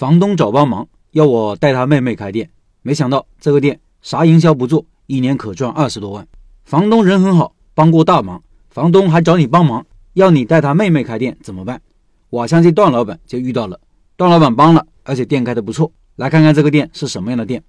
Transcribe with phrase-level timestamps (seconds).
[0.00, 2.48] 房东找帮忙，要我带他妹妹开店。
[2.80, 6.26] 没想到这个店啥营销不做，一年可赚二十多万。
[6.64, 8.42] 房东人很好，帮过大忙。
[8.70, 9.84] 房东还找你帮忙，
[10.14, 11.82] 要你带他妹妹开店，怎么办？
[12.30, 13.78] 我相信段老板就遇到了。
[14.16, 15.92] 段老板帮了，而且店开的不错。
[16.16, 17.62] 来看看这个店是什么样的店。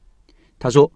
[0.58, 0.90] 他说，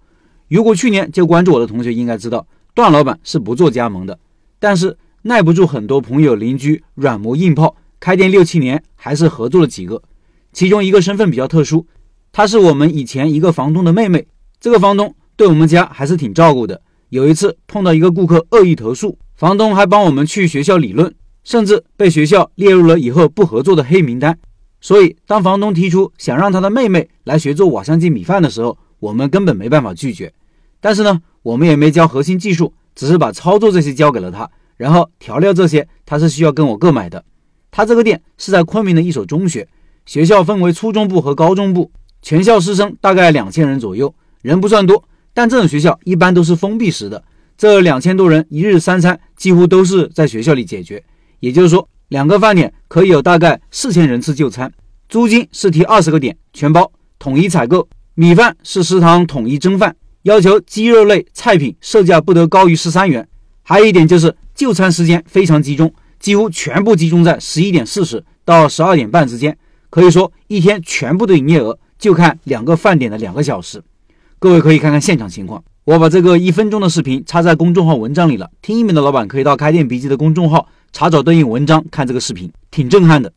[0.48, 4.18] 如果去年就关注我的同学应该知道，段老板是不做加盟的。
[4.58, 10.02] 但是耐不住很多朋友邻居软磨硬泡，开店六七年还是合作了几个。
[10.56, 11.86] 其中一个身份比较特殊，
[12.32, 14.26] 她是我们以前一个房东的妹妹。
[14.58, 16.82] 这个房东对我们家还是挺照顾的。
[17.10, 21.14] 有一次碰到一个顾客恶意投诉，房东还帮我们去学校理论，
[21.44, 24.40] 甚至被学校列入了以后不合作的黑名单。
[24.80, 30.32] 所以当房东提出想让他的妹妹来学做瓦香鸡米饭的时候，我们根本没办法拒绝。
[30.80, 37.26] 但是呢，我们也没教核心技术，只是把操作这些交给了他，然后调料这些他是需要跟我购买的。
[37.72, 39.68] 他这个店是在昆明的一所中学。
[40.06, 41.92] 学校分为初中部和高中部，
[42.22, 47.24] 全校师生大概两千人左右，人不算多，但这种学校一般都是封闭式的。
[47.58, 51.04] 这两千多人一日三餐几乎都是在学校里解决，
[51.40, 54.72] 也就是说，两个饭点可以有大概四千人次就餐。
[55.10, 57.88] 租金是提二十个点全包，统一采购。
[58.14, 63.28] 米饭是食堂统一蒸饭，要求鸡肉类菜品售价不得高于十三元。
[63.64, 69.58] 还有一点就是就餐时间非常集中，几乎全部集中在十一点四十到十二点半之间。
[69.96, 73.82] 可以说，一天全部的营业额就看两个饭点的两个小时。
[74.40, 75.64] 各位可以看看现场情况。
[75.86, 83.32] 我把这个一分钟的视频插在公众号文章里了，听音频的老板可以到开店笔记的公众号查找对应文章看这个视频，挺震撼的。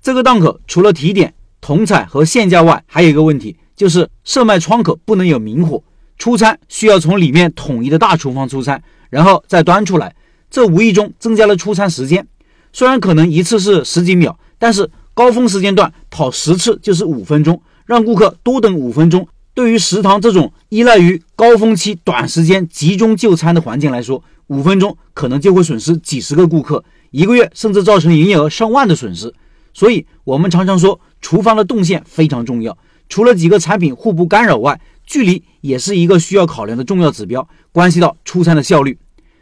[0.00, 5.82] 这个档口除了提点、同彩和限价外，还有一个问题，就是售卖窗口不能有明火，
[6.16, 10.14] 出餐需要从里面统一的大厨房出餐，然后再端出来，
[10.48, 12.24] 这无意中增加了出餐时间。
[12.72, 14.88] 虽然可能一次是十几秒，但是。
[15.14, 19.26] 高峰时间段跑十次就是五分钟，让顾客多等五分钟。
[19.54, 29.32] 对于食堂这种依赖于高峰期短时间集中就餐的环境来说，五分钟可能就会损失几十个顾客，一个月甚至造成营业额上万的损失。
[29.72, 32.76] 所以，我们常常说，厨房的动线非常重要。
[33.08, 38.98] 除了几个产品互不干扰外，距离也是一个需要考量的重要指标，关系到出餐的效率。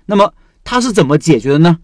[0.07, 1.79] 那么，它是怎么解决的呢？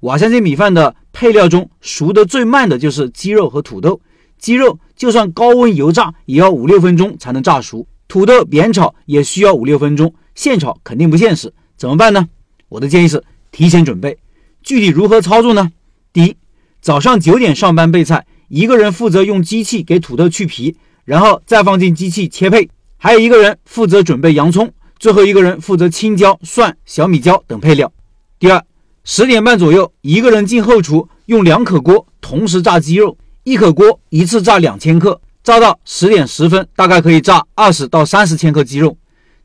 [0.00, 4.00] 瓦香鸡米饭的配料中，熟得最慢的就是鸡肉和土豆。
[4.36, 11.54] 鸡肉就算高温油炸，也要五六分钟才能炸熟；土豆煸炒也需要五六分钟，现炒肯定不现实。
[11.76, 12.28] 怎么办呢？
[12.68, 14.18] 我的建议是提前准备。
[14.62, 15.70] 具体如何操作呢？
[16.12, 16.36] 第一，
[16.82, 27.90] 早上九点上班备菜，一个人负责用机器给土豆去皮，然后再放进机器切配；还有一个人负责准备洋葱，最后一个人负责青椒、蒜、小米椒等配料。
[28.38, 28.62] 第二。
[29.06, 38.96] 十点半左右，一个人进后厨，用两口锅同时炸鸡肉，一口锅一次炸两千克，炸到十点十分，大概可以炸二十到三十千克鸡肉。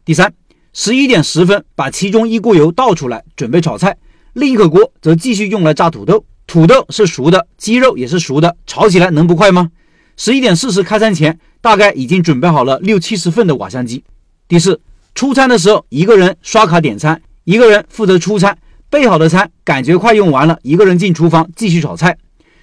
[0.06, 0.34] 第三，
[0.72, 3.98] 十一点十分把其中一锅油倒出来，准备炒菜，
[4.32, 9.70] 另一口锅则继续用来炸土豆，土豆是熟的，鸡肉也是熟的，炒起来能不快吗？
[10.16, 14.06] 十一点四十开餐前，大概已经准备好了六七十份的瓦香鸡。
[14.48, 14.80] 第四，
[15.14, 18.58] 出餐的时候，一个人刷卡点餐，一个人负责出餐。
[18.90, 22.18] 备好的餐感觉快用完了，一个人进厨房继续炒菜。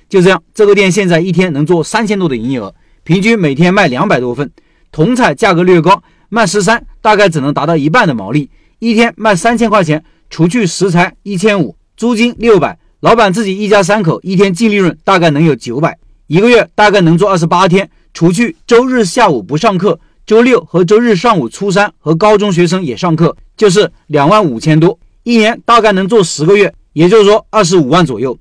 [0.08, 4.50] 就这样，这个店现在一天能做三千多的营业额，平均每天卖两百多份。
[4.90, 8.50] 同菜价格略高，卖十三大概只能达到一半的毛利。
[8.78, 24.98] 一天卖三千块钱，除去食材一千五，租金六百，老板自己一家三口一天净利润大概能有九百，一个月大概能做二十八天，除去周日下午不上课，周六和周日上午初三和高中学生也上课，就是两万五千多。
[25.26, 28.38] 一年大概能做十个月，也就是说二十五万左右。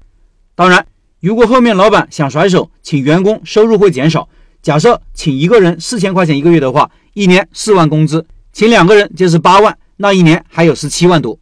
[0.53, 0.85] 当然，
[1.19, 4.29] 如果后面老板想甩手，请员工收入会减少。
[4.62, 8.23] 假设请一个人四千块钱一个月的话，一年四万工资，
[8.53, 11.40] 请两个人就是八万，那一年还有十七万多。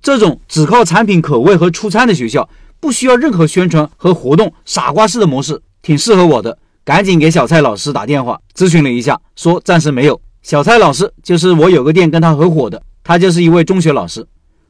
[0.00, 2.48] 这种只靠产品口味和出餐的学校，
[2.80, 6.56] 不需要任何宣传和活动，傻瓜式的模式，挺适合我的。
[6.86, 10.18] 赶紧给小蔡老师打电话咨询了一下，说暂时没有。
[10.40, 14.26] 小蔡老师就是我有个店跟他合伙的，他就是一位中学老师。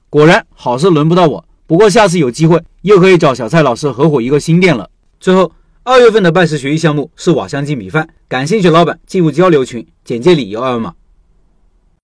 [0.08, 4.88] 果然好事轮不到我，不过下次有机会又可以找小蔡老师合伙一个新店了。
[5.19, 5.50] 最后，
[5.82, 10.94] 二月份的拜师学艺项目是瓦香鸡米饭，感兴趣老板进入交流群，简介里有二维码。